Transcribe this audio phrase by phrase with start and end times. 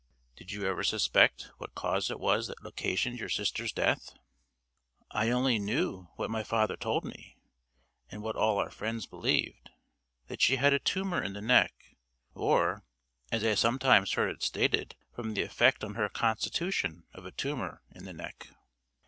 [0.35, 4.15] Did you ever suspect what cause it was that occasioned your sister's death?"
[5.11, 7.37] "I only knew what my father told me,
[8.09, 9.69] and what all our friends believed
[10.25, 11.97] that she had a tumor in the neck,
[12.33, 12.83] or,
[13.31, 17.83] as I sometimes heard it stated, from the effect on her constitution of a tumor
[17.91, 18.47] in the neck."